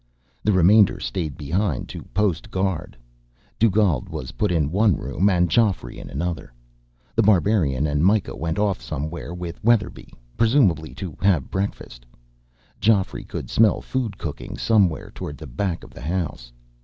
The 0.43 0.51
remainder 0.51 0.99
stayed 0.99 1.37
behind 1.37 1.87
to 1.89 2.01
post 2.01 2.49
guard. 2.49 2.97
Dugald 3.59 4.09
was 4.09 4.31
put 4.31 4.51
in 4.51 4.71
one 4.71 4.95
room, 4.97 5.29
and 5.29 5.47
Geoffrey 5.47 5.99
in 5.99 6.09
another. 6.09 6.51
The 7.15 7.21
Barbarian 7.21 7.85
and 7.85 8.01
Myka 8.03 8.35
went 8.35 8.57
off 8.57 8.81
somewhere 8.81 9.31
with 9.31 9.63
Weatherby 9.63 10.11
presumably 10.37 10.95
to 10.95 11.15
have 11.21 11.51
breakfast. 11.51 12.07
Geoffrey 12.79 13.23
could 13.25 13.47
smell 13.47 13.79
food 13.79 14.17
cooking, 14.17 14.57
somewhere 14.57 15.11
toward 15.13 15.37
the 15.37 15.45
back 15.45 15.83
of 15.83 15.91
the 15.93 16.01
house. 16.01 16.51